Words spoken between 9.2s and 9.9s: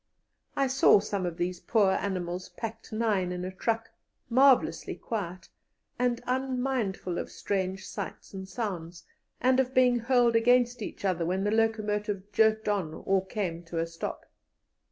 and of